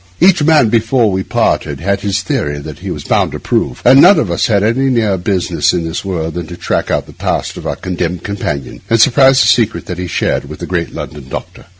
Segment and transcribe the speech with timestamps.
[0.19, 4.01] Each man, before we parted, had his theory that he was bound to prove; and
[4.01, 7.13] none of us had any nearer business in this world than to track out the
[7.13, 10.91] past of our condemned companion, and surprise the secret that he shared with the great
[10.91, 11.65] London doctor.